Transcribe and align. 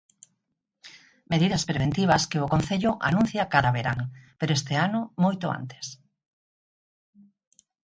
Medidas 1.31 1.63
preventivas 1.69 2.23
que 2.31 2.39
o 2.45 2.49
Concello 2.53 2.91
anuncia 3.09 3.49
cada 3.53 3.75
verán, 3.77 3.99
pero 4.39 4.51
este 4.59 4.73
ano 4.87 5.01
moito 5.23 5.45
antes. 5.59 5.85